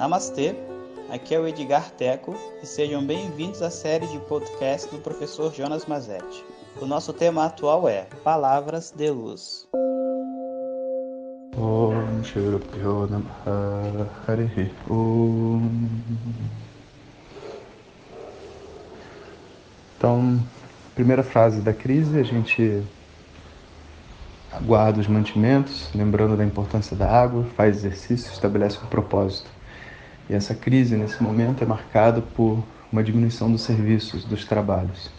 Namastê, 0.00 0.54
aqui 1.10 1.34
é 1.34 1.38
o 1.38 1.46
Edgar 1.46 1.90
Teco 1.90 2.34
e 2.62 2.66
sejam 2.66 3.04
bem-vindos 3.04 3.60
à 3.60 3.68
série 3.68 4.06
de 4.06 4.18
podcast 4.20 4.90
do 4.90 4.96
professor 4.96 5.52
Jonas 5.52 5.84
Mazetti. 5.84 6.42
O 6.80 6.86
nosso 6.86 7.12
tema 7.12 7.44
atual 7.44 7.86
é 7.86 8.06
Palavras 8.24 8.90
de 8.96 9.10
Luz. 9.10 9.68
Então, 19.98 20.40
primeira 20.94 21.22
frase 21.22 21.60
da 21.60 21.74
crise, 21.74 22.18
a 22.18 22.22
gente 22.22 22.82
guarda 24.62 24.98
os 24.98 25.06
mantimentos, 25.06 25.90
lembrando 25.94 26.38
da 26.38 26.44
importância 26.44 26.96
da 26.96 27.06
água, 27.06 27.44
faz 27.54 27.76
exercício, 27.76 28.32
estabelece 28.32 28.78
um 28.82 28.86
propósito. 28.86 29.59
E 30.30 30.34
essa 30.34 30.54
crise, 30.54 30.96
nesse 30.96 31.20
momento, 31.20 31.64
é 31.64 31.66
marcada 31.66 32.22
por 32.22 32.62
uma 32.92 33.02
diminuição 33.02 33.50
dos 33.50 33.62
serviços, 33.62 34.24
dos 34.24 34.44
trabalhos. 34.44 35.10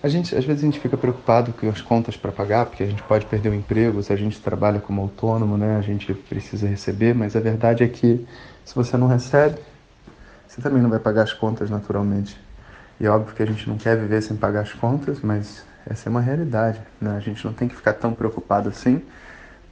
A 0.00 0.06
gente, 0.06 0.36
às 0.36 0.44
vezes 0.44 0.62
a 0.62 0.66
gente 0.66 0.78
fica 0.78 0.96
preocupado 0.96 1.52
com 1.52 1.68
as 1.68 1.80
contas 1.80 2.16
para 2.16 2.30
pagar, 2.30 2.66
porque 2.66 2.84
a 2.84 2.86
gente 2.86 3.02
pode 3.02 3.26
perder 3.26 3.48
o 3.48 3.54
emprego, 3.54 4.00
se 4.04 4.12
a 4.12 4.16
gente 4.16 4.40
trabalha 4.40 4.78
como 4.78 5.02
autônomo, 5.02 5.58
né? 5.58 5.76
A 5.76 5.80
gente 5.80 6.14
precisa 6.14 6.68
receber, 6.68 7.12
mas 7.12 7.34
a 7.34 7.40
verdade 7.40 7.82
é 7.82 7.88
que 7.88 8.24
se 8.64 8.72
você 8.72 8.96
não 8.96 9.08
recebe, 9.08 9.58
você 10.46 10.62
também 10.62 10.80
não 10.80 10.90
vai 10.90 11.00
pagar 11.00 11.22
as 11.24 11.32
contas 11.32 11.68
naturalmente. 11.68 12.38
E 13.00 13.06
é 13.06 13.10
óbvio 13.10 13.34
que 13.34 13.42
a 13.42 13.46
gente 13.46 13.68
não 13.68 13.76
quer 13.76 13.96
viver 13.96 14.22
sem 14.22 14.36
pagar 14.36 14.60
as 14.60 14.72
contas, 14.72 15.20
mas 15.22 15.64
essa 15.84 16.08
é 16.08 16.10
uma 16.10 16.20
realidade, 16.20 16.80
né? 17.00 17.16
A 17.16 17.20
gente 17.20 17.44
não 17.44 17.52
tem 17.52 17.66
que 17.66 17.74
ficar 17.74 17.94
tão 17.94 18.14
preocupado 18.14 18.68
assim, 18.68 19.02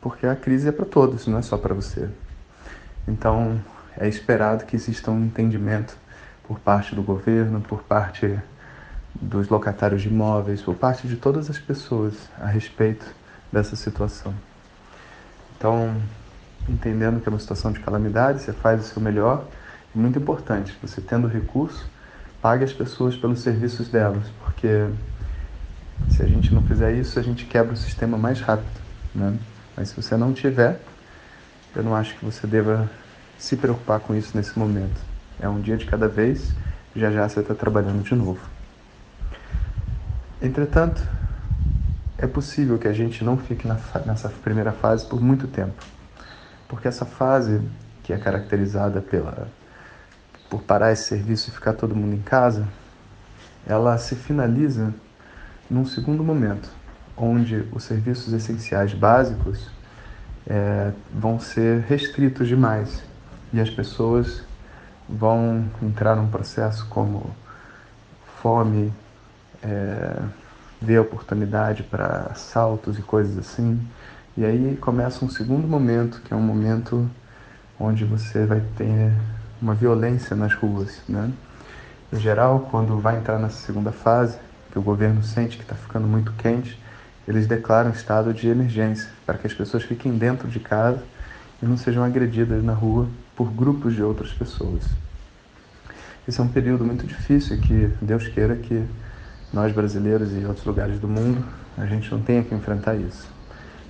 porque 0.00 0.27
a 0.27 0.34
crise 0.34 0.66
é 0.66 0.72
para 0.72 0.84
todos, 0.84 1.28
não 1.28 1.38
é 1.38 1.42
só 1.42 1.56
para 1.56 1.72
você. 1.72 2.09
Então, 3.06 3.61
é 3.98 4.08
esperado 4.08 4.64
que 4.64 4.76
exista 4.76 5.10
um 5.10 5.24
entendimento 5.24 5.96
por 6.46 6.58
parte 6.58 6.94
do 6.94 7.02
governo, 7.02 7.60
por 7.60 7.82
parte 7.82 8.38
dos 9.14 9.48
locatários 9.48 10.02
de 10.02 10.08
imóveis, 10.08 10.60
por 10.60 10.74
parte 10.74 11.06
de 11.06 11.16
todas 11.16 11.48
as 11.48 11.58
pessoas 11.58 12.14
a 12.41 12.46
respeito 12.46 13.06
dessa 13.52 13.77
situação. 13.77 14.34
Então, 15.56 15.94
entendendo 16.69 17.20
que 17.20 17.28
é 17.28 17.30
uma 17.30 17.38
situação 17.38 17.72
de 17.72 17.80
calamidade, 17.80 18.42
você 18.42 18.52
faz 18.52 18.80
o 18.80 18.84
seu 18.84 19.00
melhor. 19.00 19.46
É 19.94 19.98
muito 19.98 20.19
importante, 20.19 20.76
você 20.82 21.00
tendo 21.00 21.28
recurso, 21.28 21.88
pague 22.42 22.64
as 22.64 22.72
pessoas 22.72 23.16
pelos 23.16 23.41
serviços 23.41 23.88
delas, 23.88 24.24
porque 24.44 24.88
se 26.10 26.22
a 26.22 26.26
gente 26.26 26.52
não 26.52 26.62
fizer 26.62 26.92
isso, 26.92 27.19
a 27.19 27.22
gente 27.22 27.47
quebra 27.47 27.72
o 27.72 27.76
sistema 27.76 28.19
mais 28.19 28.41
rápido. 28.41 28.80
Né? 29.14 29.38
Mas 29.76 29.91
se 29.91 29.97
você 29.97 30.16
não 30.16 30.32
tiver, 30.32 30.80
eu 31.74 31.82
não 31.82 31.94
acho 31.94 32.16
que 32.16 32.24
você 32.24 32.47
deva 32.47 32.91
se 33.38 33.56
preocupar 33.56 34.00
com 34.00 34.14
isso 34.14 34.36
nesse 34.36 34.58
momento. 34.58 35.00
É 35.40 35.48
um 35.48 35.60
dia 35.60 35.77
de 35.77 35.86
cada 35.86 36.08
vez, 36.08 36.54
já 36.94 37.10
já 37.10 37.28
você 37.28 37.41
está 37.41 37.54
trabalhando 37.54 38.02
de 38.02 38.14
novo. 38.14 38.41
Entretanto, 40.41 41.02
é 42.18 42.26
possível 42.26 42.78
que 42.78 42.88
a 42.88 42.92
gente 42.92 43.24
não 43.24 43.36
fique 43.36 43.66
nessa 44.06 44.28
primeira 44.28 44.72
fase 44.72 45.06
por 45.06 45.20
muito 45.20 45.46
tempo, 45.46 45.82
porque 46.68 46.86
essa 46.86 47.04
fase 47.04 47.60
que 48.02 48.12
é 48.12 48.18
caracterizada 48.18 49.00
pela 49.00 49.48
por 50.48 50.62
parar 50.62 50.92
esse 50.92 51.04
serviço 51.04 51.48
e 51.48 51.52
ficar 51.52 51.72
todo 51.72 51.96
mundo 51.96 52.14
em 52.14 52.20
casa, 52.20 52.69
ela 53.66 53.96
se 53.98 54.14
finaliza 54.14 54.94
num 55.69 55.84
segundo 55.84 56.22
momento, 56.22 56.70
onde 57.16 57.66
os 57.72 57.82
serviços 57.82 58.32
essenciais 58.32 58.92
básicos 58.92 59.69
é, 60.46 60.92
vão 61.12 61.41
ser 61.41 61.80
restritos 61.80 62.46
demais 62.46 63.02
e 63.55 63.60
as 63.60 63.70
pessoas 63.70 64.42
vão 65.08 65.64
entrar 65.80 66.16
num 66.16 66.27
processo 66.27 66.84
como 66.88 67.30
fome, 68.42 68.92
é, 69.62 70.22
ver 70.82 70.98
oportunidade 70.98 71.84
para 71.84 72.31
assaltos 72.32 72.98
e 72.98 73.03
coisas 73.03 73.38
assim. 73.38 73.81
E 74.37 74.44
aí 74.44 74.76
começa 74.81 75.25
um 75.25 75.31
segundo 75.31 75.69
momento, 75.69 76.20
que 76.22 76.34
é 76.34 76.37
um 76.37 76.42
momento 76.42 77.09
onde 77.78 78.04
você 78.04 78.44
vai 78.44 78.60
ter 78.76 79.12
uma 79.62 79.75
violência 79.75 80.34
nas 80.34 80.53
ruas, 80.53 81.00
né? 81.09 81.31
Em 82.12 82.19
geral, 82.19 82.66
quando 82.72 82.98
vai 82.98 83.19
entrar 83.19 83.38
nessa 83.38 83.59
segunda 83.59 83.92
fase, 83.92 84.36
que 84.72 84.78
o 84.81 84.82
governo 84.82 85.22
sente 85.22 85.56
que 85.56 85.62
está 85.62 85.76
ficando 85.76 86.09
muito 86.09 86.32
quente, 86.32 86.76
eles 87.26 87.47
declaram 87.47 87.91
estado 87.91 88.34
de 88.34 88.48
emergência 88.48 89.09
para 89.25 89.38
que 89.38 89.47
as 89.47 89.54
pessoas 89.54 89.84
fiquem 89.84 90.19
dentro 90.19 90.48
de 90.48 90.59
casa 90.59 91.00
e 91.64 91.66
não 91.66 91.78
sejam 91.78 92.04
agredidas 92.04 92.62
na 92.62 92.75
rua 92.75 93.08
por 93.34 93.50
grupos 93.50 93.94
de 93.94 94.02
outras 94.02 94.30
pessoas. 94.30 94.84
Esse 96.28 96.38
é 96.38 96.42
um 96.42 96.48
período 96.48 96.84
muito 96.84 97.06
difícil 97.06 97.58
que 97.58 97.91
Deus 98.02 98.28
queira 98.28 98.54
que 98.54 98.84
nós 99.50 99.72
brasileiros 99.72 100.30
e 100.32 100.44
outros 100.44 100.64
lugares 100.66 101.00
do 101.00 101.08
mundo 101.08 101.42
a 101.78 101.86
gente 101.86 102.10
não 102.10 102.20
tenha 102.20 102.42
que 102.42 102.54
enfrentar 102.54 102.94
isso. 102.94 103.26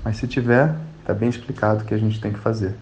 Mas 0.05 0.19
se 0.19 0.29
tiver, 0.29 0.75
está 1.01 1.13
bem 1.13 1.29
explicado 1.29 1.83
o 1.83 1.85
que 1.85 1.93
a 1.93 1.99
gente 1.99 2.21
tem 2.21 2.33
que 2.33 2.39
fazer. 2.39 2.75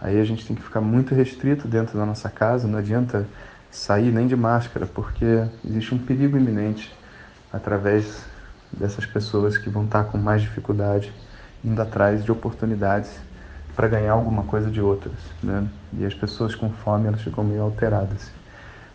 Aí 0.00 0.20
a 0.20 0.24
gente 0.24 0.46
tem 0.46 0.54
que 0.54 0.62
ficar 0.62 0.80
muito 0.80 1.14
restrito 1.14 1.66
dentro 1.66 1.98
da 1.98 2.06
nossa 2.06 2.30
casa, 2.30 2.68
não 2.68 2.78
adianta 2.78 3.26
sair 3.72 4.12
nem 4.12 4.28
de 4.28 4.36
máscara, 4.36 4.86
porque 4.86 5.44
existe 5.68 5.94
um 5.94 5.98
perigo 5.98 6.36
iminente 6.36 6.94
através 7.52 8.24
dessas 8.72 9.04
pessoas 9.04 9.58
que 9.58 9.68
vão 9.68 9.84
estar 9.84 10.04
com 10.04 10.16
mais 10.16 10.42
dificuldade, 10.42 11.12
indo 11.64 11.80
atrás 11.82 12.24
de 12.24 12.30
oportunidades 12.30 13.10
para 13.78 13.86
ganhar 13.86 14.10
alguma 14.10 14.42
coisa 14.42 14.68
de 14.68 14.80
outras, 14.80 15.14
né? 15.40 15.64
E 15.92 16.04
as 16.04 16.12
pessoas 16.12 16.52
com 16.52 16.68
fome, 16.68 17.06
elas 17.06 17.22
ficam 17.22 17.44
meio 17.44 17.62
alteradas. 17.62 18.28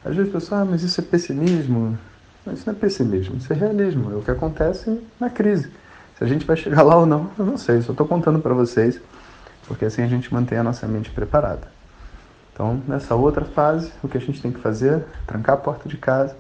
Às 0.03 0.13
vezes 0.13 0.29
a 0.29 0.37
pessoa, 0.37 0.59
ah, 0.59 0.65
mas 0.65 0.83
isso 0.83 0.99
é 0.99 1.03
pessimismo. 1.05 1.97
Mas 2.45 2.59
isso 2.59 2.69
não 2.69 2.75
é 2.75 2.77
pessimismo, 2.77 3.37
isso 3.37 3.53
é 3.53 3.55
realismo, 3.55 4.11
é 4.11 4.15
o 4.15 4.21
que 4.21 4.29
acontece 4.29 5.01
na 5.17 5.29
crise. 5.29 5.71
Se 6.17 6.25
a 6.25 6.27
gente 6.27 6.45
vai 6.45 6.57
chegar 6.57 6.83
lá 6.83 6.97
ou 6.97 7.05
não, 7.05 7.31
eu 7.39 7.45
não 7.45 7.57
sei, 7.57 7.81
só 7.81 7.93
estou 7.93 8.05
contando 8.05 8.39
para 8.39 8.53
vocês, 8.53 8.99
porque 9.69 9.85
assim 9.85 10.01
a 10.01 10.07
gente 10.07 10.33
mantém 10.33 10.57
a 10.57 10.63
nossa 10.63 10.85
mente 10.85 11.09
preparada. 11.11 11.65
Então, 12.51 12.83
nessa 12.85 13.15
outra 13.15 13.45
fase, 13.45 13.89
o 14.03 14.09
que 14.09 14.17
a 14.17 14.21
gente 14.21 14.41
tem 14.41 14.51
que 14.51 14.59
fazer 14.59 14.95
é 14.95 15.03
trancar 15.25 15.55
a 15.55 15.59
porta 15.59 15.87
de 15.87 15.95
casa, 15.95 16.35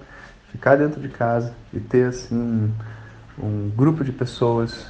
ficar 0.51 0.75
dentro 0.75 0.99
de 0.99 1.07
casa 1.07 1.53
e 1.73 1.79
ter 1.79 2.09
assim 2.09 2.35
um, 2.35 2.71
um 3.41 3.69
grupo 3.73 4.03
de 4.03 4.11
pessoas 4.11 4.87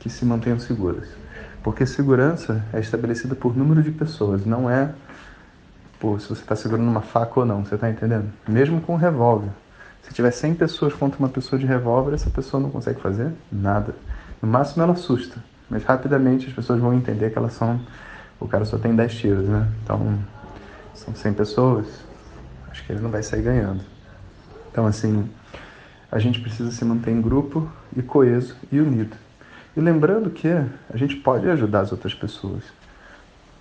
que 0.00 0.10
se 0.10 0.24
mantenham 0.24 0.58
seguras. 0.58 1.27
Porque 1.62 1.84
segurança 1.84 2.64
é 2.72 2.80
estabelecida 2.80 3.34
por 3.34 3.56
número 3.56 3.82
de 3.82 3.90
pessoas, 3.90 4.46
não 4.46 4.70
é 4.70 4.90
por 5.98 6.20
se 6.20 6.28
você 6.28 6.42
está 6.42 6.54
segurando 6.54 6.88
uma 6.88 7.00
faca 7.00 7.40
ou 7.40 7.46
não, 7.46 7.64
você 7.64 7.74
está 7.74 7.90
entendendo? 7.90 8.30
Mesmo 8.46 8.80
com 8.80 8.94
um 8.94 8.96
revólver. 8.96 9.50
Se 10.02 10.14
tiver 10.14 10.30
100 10.30 10.54
pessoas 10.54 10.94
contra 10.94 11.18
uma 11.18 11.28
pessoa 11.28 11.58
de 11.58 11.66
revólver, 11.66 12.14
essa 12.14 12.30
pessoa 12.30 12.62
não 12.62 12.70
consegue 12.70 13.00
fazer 13.00 13.32
nada. 13.50 13.94
No 14.40 14.48
máximo 14.48 14.82
ela 14.82 14.92
assusta, 14.92 15.42
mas 15.68 15.84
rapidamente 15.84 16.46
as 16.46 16.52
pessoas 16.52 16.80
vão 16.80 16.94
entender 16.94 17.30
que 17.30 17.38
elas 17.38 17.52
são. 17.52 17.80
O 18.40 18.46
cara 18.46 18.64
só 18.64 18.78
tem 18.78 18.94
10 18.94 19.14
tiros, 19.14 19.48
né? 19.48 19.68
Então, 19.82 20.18
são 20.94 21.14
100 21.14 21.32
pessoas, 21.34 21.86
acho 22.70 22.84
que 22.86 22.92
ele 22.92 23.00
não 23.00 23.10
vai 23.10 23.22
sair 23.22 23.42
ganhando. 23.42 23.82
Então, 24.70 24.86
assim, 24.86 25.28
a 26.10 26.18
gente 26.18 26.40
precisa 26.40 26.70
se 26.70 26.84
manter 26.84 27.10
em 27.10 27.20
grupo 27.20 27.68
e 27.96 28.00
coeso 28.00 28.56
e 28.70 28.80
unido. 28.80 29.16
E 29.78 29.80
lembrando 29.80 30.28
que 30.28 30.48
a 30.48 30.96
gente 30.96 31.14
pode 31.14 31.48
ajudar 31.48 31.82
as 31.82 31.92
outras 31.92 32.12
pessoas. 32.12 32.64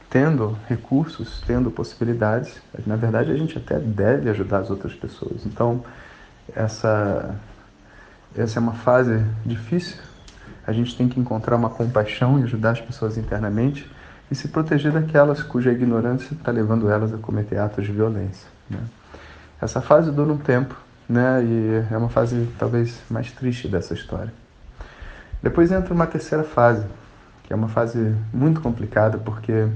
Tendo 0.10 0.58
recursos, 0.68 1.44
tendo 1.46 1.70
possibilidades, 1.70 2.60
na 2.88 2.96
verdade 2.96 3.32
a 3.32 3.36
gente 3.36 3.56
até 3.56 3.78
deve 3.78 4.28
ajudar 4.32 4.62
as 4.62 4.72
outras 4.72 4.96
pessoas. 4.96 5.46
Então, 5.46 5.86
essa, 6.56 7.36
essa 8.36 8.58
é 8.58 8.60
uma 8.60 8.74
fase 8.74 9.24
difícil. 9.46 9.98
A 10.66 10.74
gente 10.74 10.98
tem 10.98 11.08
que 11.08 11.20
encontrar 11.20 11.56
uma 11.56 11.70
compaixão 11.70 12.40
e 12.40 12.44
ajudar 12.46 12.72
as 12.72 12.82
pessoas 12.82 13.16
internamente 13.16 13.88
e 14.32 14.34
se 14.34 14.48
proteger 14.48 14.92
daquelas 14.92 15.44
cuja 15.44 15.72
ignorância 15.72 16.34
está 16.34 16.52
levando 16.52 16.90
elas 16.90 17.14
a 17.14 17.18
cometer 17.20 17.60
atos 17.60 17.86
de 17.86 17.92
violência. 17.92 18.50
Né? 18.68 18.80
Essa 19.62 19.82
fase 19.82 20.10
dura 20.10 20.34
um 20.34 20.38
tempo, 20.38 20.76
né? 21.08 21.44
E 21.44 21.94
é 21.94 21.96
uma 21.98 22.10
fase 22.10 22.50
talvez 22.58 23.04
mais 23.08 23.32
triste 23.32 23.68
dessa 23.68 23.94
história. 23.94 24.34
Depois 25.42 25.72
entra 25.72 25.94
uma 25.94 26.08
terceira 26.08 26.44
fase, 26.44 26.86
que 27.44 27.54
é 27.54 27.56
uma 27.56 27.68
fase 27.68 28.16
muito 28.34 28.60
complicada, 28.62 29.18
porque 29.18 29.68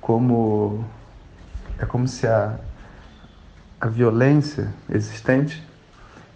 como 0.00 0.84
é 1.78 1.86
como 1.86 2.06
se 2.06 2.26
a, 2.26 2.58
a 3.80 3.86
violência 3.86 4.68
existente 4.88 5.66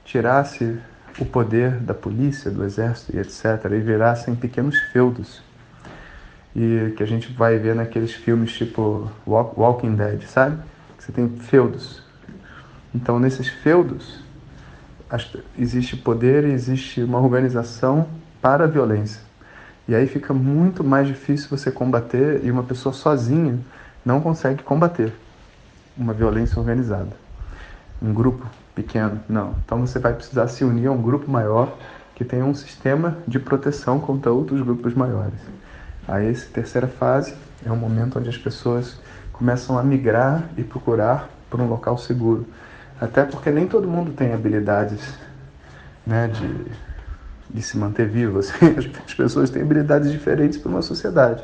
tirasse 0.04 0.78
o 1.18 1.24
poder 1.24 1.72
da 1.80 1.94
polícia, 1.94 2.50
do 2.50 2.64
exército 2.64 3.16
e 3.16 3.20
etc. 3.20 3.70
e 3.72 3.80
virasse 3.80 4.30
em 4.30 4.34
pequenos 4.34 4.78
feudos. 4.92 5.42
E 6.56 6.92
que 6.96 7.02
a 7.02 7.06
gente 7.06 7.32
vai 7.32 7.58
ver 7.58 7.74
naqueles 7.74 8.12
filmes 8.12 8.52
tipo 8.52 9.10
Walking 9.26 9.96
Dead, 9.96 10.22
sabe? 10.22 10.56
Que 10.96 11.04
você 11.04 11.12
tem 11.12 11.28
feudos. 11.28 12.02
Então, 12.94 13.18
nesses 13.18 13.48
feudos, 13.48 14.20
existe 15.58 15.96
poder 15.96 16.44
e 16.44 16.52
existe 16.52 17.02
uma 17.02 17.18
organização 17.18 18.06
para 18.40 18.64
a 18.64 18.66
violência. 18.66 19.20
E 19.86 19.94
aí 19.94 20.06
fica 20.06 20.32
muito 20.32 20.82
mais 20.82 21.06
difícil 21.06 21.48
você 21.50 21.70
combater 21.70 22.40
e 22.44 22.50
uma 22.50 22.62
pessoa 22.62 22.92
sozinha 22.92 23.58
não 24.04 24.20
consegue 24.20 24.62
combater. 24.62 25.12
uma 25.96 26.12
violência 26.12 26.58
organizada. 26.58 27.16
Um 28.02 28.12
grupo 28.12 28.44
pequeno, 28.74 29.20
não. 29.28 29.54
Então 29.64 29.80
você 29.86 29.98
vai 29.98 30.12
precisar 30.12 30.48
se 30.48 30.64
unir 30.64 30.88
a 30.88 30.92
um 30.92 31.00
grupo 31.00 31.30
maior 31.30 31.76
que 32.14 32.24
tenha 32.24 32.44
um 32.44 32.54
sistema 32.54 33.18
de 33.26 33.38
proteção 33.38 34.00
contra 34.00 34.32
outros 34.32 34.60
grupos 34.60 34.94
maiores. 34.94 35.38
Aí 36.06 36.28
essa 36.28 36.48
terceira 36.48 36.86
fase 36.86 37.34
é 37.64 37.70
um 37.70 37.76
momento 37.76 38.18
onde 38.18 38.28
as 38.28 38.36
pessoas 38.36 38.98
começam 39.32 39.78
a 39.78 39.82
migrar 39.82 40.48
e 40.56 40.62
procurar 40.62 41.28
por 41.48 41.60
um 41.60 41.68
local 41.68 41.96
seguro. 41.96 42.46
Até 43.00 43.24
porque 43.24 43.50
nem 43.50 43.66
todo 43.66 43.88
mundo 43.88 44.12
tem 44.12 44.32
habilidades 44.32 45.00
né, 46.06 46.28
de, 46.28 46.54
de 47.50 47.62
se 47.62 47.76
manter 47.76 48.06
vivo. 48.06 48.38
Assim. 48.38 48.52
As 49.06 49.14
pessoas 49.14 49.50
têm 49.50 49.62
habilidades 49.62 50.10
diferentes 50.10 50.58
para 50.58 50.70
uma 50.70 50.82
sociedade. 50.82 51.42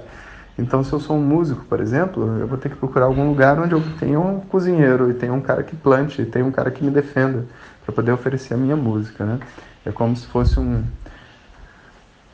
Então, 0.58 0.84
se 0.84 0.92
eu 0.92 1.00
sou 1.00 1.16
um 1.16 1.22
músico, 1.22 1.64
por 1.64 1.80
exemplo, 1.80 2.38
eu 2.38 2.46
vou 2.46 2.58
ter 2.58 2.68
que 2.68 2.76
procurar 2.76 3.06
algum 3.06 3.26
lugar 3.28 3.58
onde 3.58 3.72
eu 3.72 3.82
tenha 3.98 4.20
um 4.20 4.40
cozinheiro 4.40 5.10
e 5.10 5.14
tenha 5.14 5.32
um 5.32 5.40
cara 5.40 5.62
que 5.62 5.74
plante, 5.74 6.20
e 6.20 6.26
tenha 6.26 6.44
um 6.44 6.50
cara 6.50 6.70
que 6.70 6.84
me 6.84 6.90
defenda 6.90 7.46
para 7.84 7.94
poder 7.94 8.12
oferecer 8.12 8.54
a 8.54 8.56
minha 8.56 8.76
música, 8.76 9.24
né? 9.24 9.40
É 9.86 9.90
como 9.90 10.14
se 10.14 10.26
fosse 10.26 10.60
um, 10.60 10.84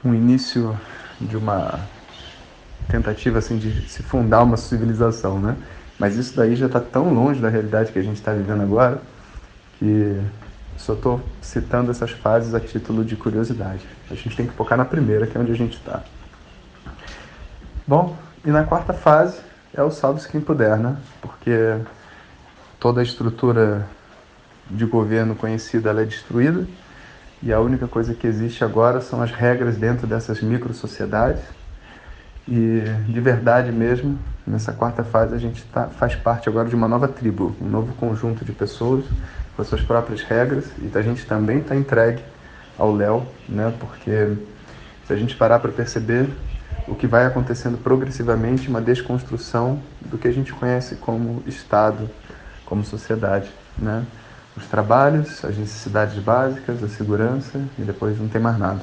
um 0.05 0.12
início 0.12 0.77
de 1.21 1.37
uma 1.37 1.79
tentativa 2.89 3.39
assim 3.39 3.59
de 3.59 3.89
se 3.89 4.03
fundar 4.03 4.43
uma 4.43 4.57
civilização, 4.57 5.39
né? 5.39 5.57
Mas 5.99 6.17
isso 6.17 6.37
daí 6.37 6.55
já 6.57 6.67
está 6.67 6.81
tão 6.81 7.13
longe 7.13 7.41
da 7.41 7.49
realidade 7.49 7.93
que 7.93 7.99
a 7.99 8.03
gente 8.03 8.17
está 8.17 8.33
vivendo 8.33 8.63
agora 8.63 9.01
que 9.79 10.21
só 10.77 10.93
estou 10.93 11.21
citando 11.41 11.91
essas 11.91 12.11
fases 12.11 12.55
a 12.55 12.61
título 12.61 13.05
de 13.05 13.17
curiosidade. 13.17 13.87
A 14.11 14.15
gente 14.15 14.37
tem 14.37 14.47
que 14.47 14.53
focar 14.53 14.77
na 14.77 14.85
primeira, 14.85 15.27
que 15.27 15.37
é 15.37 15.41
onde 15.41 15.53
a 15.53 15.57
gente 15.57 15.77
está. 15.77 16.03
Bom, 17.87 18.17
e 18.45 18.51
na 18.51 18.65
quarta 18.65 18.93
fase 18.93 19.39
é 19.75 19.83
o 19.83 19.91
salve-se 19.91 20.29
quem 20.29 20.41
puder, 20.41 20.77
né? 20.79 20.97
Porque 21.21 21.77
toda 22.79 23.01
a 23.01 23.03
estrutura 23.03 23.87
de 24.71 24.85
governo 24.85 25.35
conhecida 25.35 25.91
é 25.91 26.05
destruída 26.05 26.67
e 27.43 27.53
a 27.53 27.61
única 27.61 27.87
coisa 27.87 28.15
que 28.15 28.27
existe 28.27 28.65
agora 28.65 29.01
são 29.01 29.23
as 29.23 29.31
regras 29.31 29.77
dentro 29.77 30.07
dessas 30.07 30.41
micro-sociedades. 30.41 31.43
E 32.49 32.83
de 33.09 33.21
verdade 33.21 33.73
mesmo, 33.73 34.19
nessa 34.47 34.73
quarta 34.73 35.03
fase, 35.03 35.35
a 35.35 35.39
gente 35.39 35.65
tá, 35.65 35.89
faz 35.89 36.15
parte 36.15 36.49
agora 36.49 36.69
de 36.69 36.75
uma 36.75 36.87
nova 36.87 37.09
tribo, 37.09 37.57
um 37.61 37.69
novo 37.69 37.93
conjunto 37.95 38.45
de 38.45 38.53
pessoas 38.53 39.05
com 39.55 39.63
as 39.63 39.69
suas 39.69 39.83
próprias 39.83 40.23
regras. 40.23 40.65
E 40.79 40.97
a 40.97 41.03
gente 41.03 41.27
também 41.27 41.59
está 41.59 41.75
entregue 41.75 42.23
ao 42.79 42.95
Léo, 42.95 43.27
né? 43.49 43.75
porque 43.81 44.37
se 45.07 45.13
a 45.13 45.17
gente 45.17 45.35
parar 45.37 45.59
para 45.59 45.73
perceber, 45.73 46.29
o 46.87 46.95
que 46.95 47.07
vai 47.07 47.27
acontecendo 47.27 47.77
progressivamente 47.79 48.69
uma 48.69 48.81
desconstrução 48.81 49.81
do 50.03 50.17
que 50.17 50.29
a 50.29 50.33
gente 50.33 50.53
conhece 50.53 50.95
como 50.97 51.43
Estado, 51.47 52.09
como 52.65 52.85
sociedade. 52.85 53.51
Né? 53.77 54.07
os 54.57 54.67
trabalhos, 54.67 55.45
as 55.45 55.57
necessidades 55.57 56.19
básicas, 56.19 56.83
a 56.83 56.89
segurança 56.89 57.61
e 57.79 57.83
depois 57.83 58.19
não 58.19 58.29
tem 58.29 58.41
mais 58.41 58.59
nada. 58.59 58.81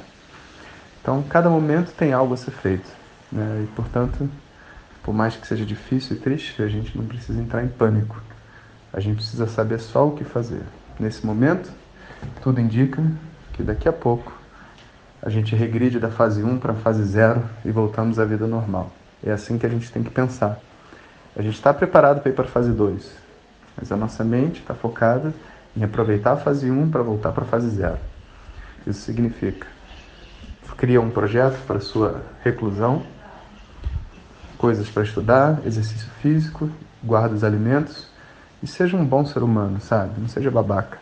Então, 1.02 1.24
cada 1.24 1.50
momento 1.50 1.92
tem 1.94 2.14
algo 2.14 2.34
a 2.34 2.38
ser 2.38 2.52
feito. 2.52 2.90
Né? 3.34 3.66
E, 3.66 3.68
portanto, 3.76 4.30
por 5.02 5.14
mais 5.14 5.36
que 5.36 5.48
seja 5.48 5.66
difícil 5.66 6.16
e 6.16 6.20
triste, 6.20 6.62
a 6.62 6.68
gente 6.68 6.96
não 6.96 7.06
precisa 7.06 7.42
entrar 7.42 7.64
em 7.64 7.68
pânico. 7.68 8.22
A 8.94 9.00
gente 9.00 9.16
precisa 9.16 9.48
saber 9.48 9.80
só 9.80 10.08
o 10.08 10.12
que 10.12 10.24
fazer. 10.24 10.62
Nesse 11.00 11.26
momento, 11.26 11.72
tudo 12.42 12.62
indica 12.62 13.04
que 13.54 13.64
daqui 13.64 13.90
a 13.90 13.94
pouco 13.94 14.32
a 15.22 15.30
gente 15.30 15.56
regride 15.56 16.00
da 16.00 16.12
fase 16.12 16.44
1 16.44 16.60
para 16.60 16.74
a 16.74 16.76
fase 16.76 17.04
0 17.04 17.44
e 17.66 17.72
voltamos 17.72 18.20
à 18.20 18.26
vida 18.26 18.46
normal. 18.46 18.92
É 19.24 19.32
assim 19.32 19.58
que 19.58 19.66
a 19.66 19.70
gente 19.70 19.92
tem 19.92 20.04
que 20.04 20.12
pensar. 20.12 20.60
A 21.36 21.42
gente 21.42 21.56
está 21.56 21.74
preparado 21.74 22.22
para 22.22 22.30
ir 22.30 22.36
para 22.36 22.46
a 22.46 22.48
fase 22.48 22.72
2, 22.72 23.16
mas 23.76 23.92
a 23.92 23.98
nossa 23.98 24.24
mente 24.24 24.60
está 24.60 24.76
focada 24.76 25.34
em 25.76 25.84
aproveitar 25.84 26.34
a 26.34 26.38
fase 26.38 26.70
1 26.70 26.92
para 26.92 27.02
voltar 27.02 27.32
para 27.32 27.44
a 27.44 27.48
fase 27.48 27.70
0. 27.70 27.98
Isso 28.86 29.02
significa 29.02 29.66
cria 30.84 31.00
um 31.00 31.10
projeto 31.10 31.58
para 31.66 31.80
sua 31.80 32.22
reclusão, 32.44 33.04
coisas 34.64 34.90
para 34.90 35.04
estudar, 35.04 35.62
exercício 35.66 36.10
físico, 36.22 36.72
guarda 37.04 37.36
os 37.36 37.44
alimentos 37.44 38.08
e 38.64 38.68
seja 38.68 38.96
um 38.96 39.04
bom 39.04 39.26
ser 39.26 39.44
humano, 39.44 39.82
sabe? 39.82 40.22
Não 40.22 40.30
seja 40.30 40.50
babaca. 40.50 41.00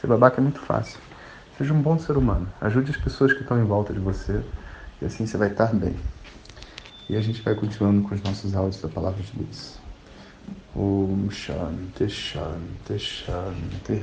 Ser 0.00 0.08
babaca 0.08 0.40
é 0.40 0.42
muito 0.42 0.58
fácil. 0.58 0.98
Seja 1.56 1.72
um 1.72 1.80
bom 1.80 1.96
ser 1.96 2.16
humano. 2.16 2.48
Ajude 2.60 2.90
as 2.90 2.96
pessoas 2.96 3.32
que 3.32 3.42
estão 3.42 3.56
em 3.56 3.64
volta 3.64 3.92
de 3.92 4.00
você 4.00 4.42
e 5.00 5.04
assim 5.04 5.28
você 5.28 5.36
vai 5.36 5.46
estar 5.50 5.72
bem. 5.72 5.94
E 7.08 7.14
a 7.14 7.20
gente 7.20 7.40
vai 7.40 7.54
continuando 7.54 8.02
com 8.02 8.16
os 8.16 8.22
nossos 8.24 8.56
áudios 8.56 8.82
da 8.82 8.88
Palavra 8.88 9.22
de 9.22 9.38
Luz. 9.38 9.78
Om 10.74 11.30
Shanti 11.30 12.08
Shanti 12.08 12.98
Shanti. 12.98 14.02